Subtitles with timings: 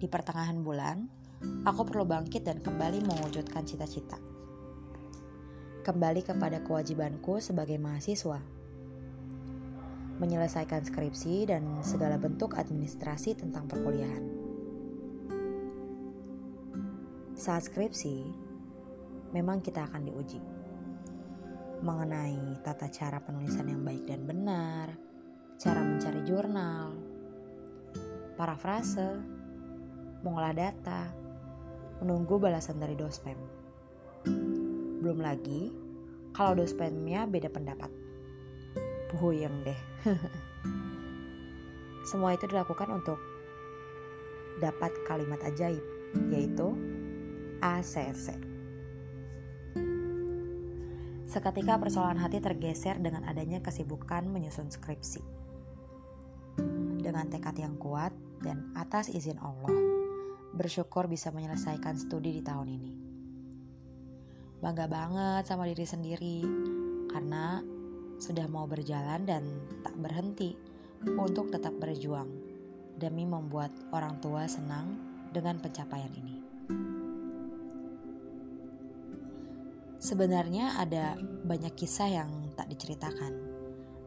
[0.00, 1.04] Di pertengahan bulan,
[1.68, 4.16] aku perlu bangkit dan kembali mewujudkan cita-cita.
[5.88, 8.44] Kembali kepada kewajibanku sebagai mahasiswa
[10.18, 14.24] menyelesaikan skripsi, dan segala bentuk administrasi tentang perkuliahan.
[17.38, 18.26] Saat skripsi,
[19.32, 20.42] memang kita akan diuji
[21.78, 24.90] mengenai tata cara penulisan yang baik dan benar,
[25.56, 26.90] cara mencari jurnal,
[28.34, 29.22] parafrase,
[30.26, 31.06] mengolah data,
[32.02, 33.57] menunggu balasan dari dospem.
[34.98, 35.70] Belum lagi
[36.34, 37.90] kalau dospemnya beda pendapat
[39.14, 39.80] puyeng deh.
[42.08, 43.18] Semua itu dilakukan untuk
[44.58, 45.82] dapat kalimat ajaib,
[46.34, 46.74] yaitu
[47.62, 48.34] ACC.
[51.28, 55.20] Seketika persoalan hati tergeser dengan adanya kesibukan menyusun skripsi.
[56.98, 58.10] Dengan tekad yang kuat
[58.40, 59.76] dan atas izin Allah,
[60.56, 63.07] bersyukur bisa menyelesaikan studi di tahun ini.
[64.58, 66.42] Bangga banget sama diri sendiri,
[67.06, 67.62] karena
[68.18, 69.46] sudah mau berjalan dan
[69.86, 70.58] tak berhenti
[71.06, 72.26] untuk tetap berjuang
[72.98, 74.98] demi membuat orang tua senang
[75.30, 76.36] dengan pencapaian ini.
[80.02, 81.14] Sebenarnya ada
[81.46, 83.34] banyak kisah yang tak diceritakan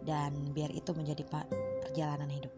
[0.03, 1.23] dan biar itu menjadi
[1.83, 2.51] perjalanan hidup.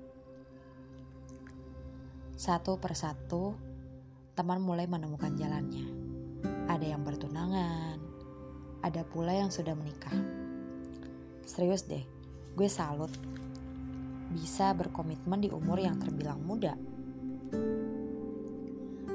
[2.33, 3.53] Satu persatu,
[4.33, 6.02] teman mulai menemukan jalannya.
[6.73, 8.01] Ada yang bertunangan,
[8.81, 10.41] ada pula yang sudah menikah
[11.43, 12.01] Serius deh,
[12.55, 13.11] gue salut.
[14.31, 16.71] Bisa berkomitmen di umur yang terbilang muda.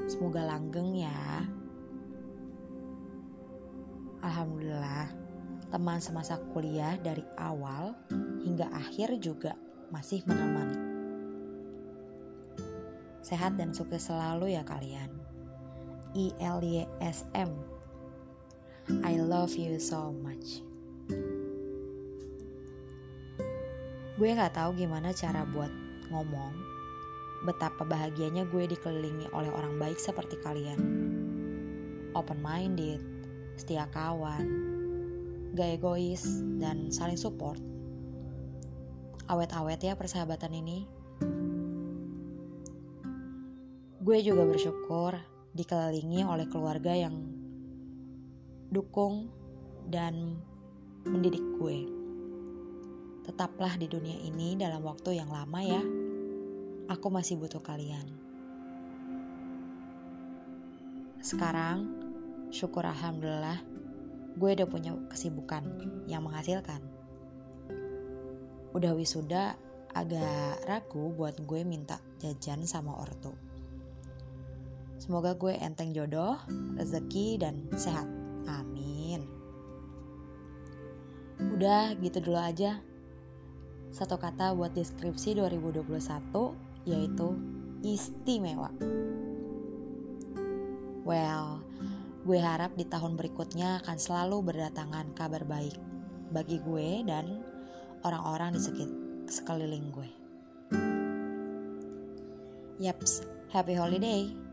[0.04, 1.48] Semoga langgeng ya.
[4.20, 5.08] Alhamdulillah,
[5.72, 7.96] teman semasa kuliah dari awal
[8.44, 9.56] hingga akhir juga
[9.88, 10.78] masih menemani.
[13.24, 15.27] Sehat dan sukses selalu ya kalian.
[16.18, 17.50] ILYSM
[19.06, 20.64] I love you so much.
[24.18, 25.70] Gue gak tahu gimana cara buat
[26.10, 26.56] ngomong
[27.46, 30.80] betapa bahagianya gue dikelilingi oleh orang baik seperti kalian.
[32.18, 32.98] Open minded,
[33.54, 34.48] setia kawan,
[35.54, 37.62] gak egois, dan saling support.
[39.30, 40.82] Awet-awet ya persahabatan ini.
[44.02, 47.18] Gue juga bersyukur dikelilingi oleh keluarga yang
[48.70, 49.26] dukung
[49.90, 50.38] dan
[51.02, 51.90] mendidik gue.
[53.26, 55.82] Tetaplah di dunia ini dalam waktu yang lama ya.
[56.88, 58.06] Aku masih butuh kalian.
[61.18, 61.90] Sekarang,
[62.54, 63.60] syukur alhamdulillah,
[64.38, 65.66] gue udah punya kesibukan
[66.06, 66.80] yang menghasilkan.
[68.72, 69.58] Udah wisuda,
[69.92, 73.47] agak ragu buat gue minta jajan sama ortu.
[74.98, 76.34] Semoga gue enteng jodoh,
[76.74, 78.10] rezeki, dan sehat.
[78.50, 79.22] Amin.
[81.38, 82.82] Udah gitu dulu aja.
[83.94, 85.86] Satu kata buat deskripsi 2021
[86.84, 87.28] yaitu
[87.86, 88.74] istimewa.
[91.06, 91.62] Well,
[92.26, 95.78] gue harap di tahun berikutnya akan selalu berdatangan kabar baik
[96.34, 97.40] bagi gue dan
[98.04, 98.60] orang-orang di
[99.30, 100.10] sekeliling gue.
[102.82, 104.47] Yaps, happy holiday.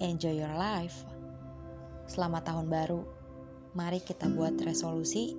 [0.00, 1.04] Enjoy your life.
[2.08, 3.04] Selamat tahun baru.
[3.76, 5.36] Mari kita buat resolusi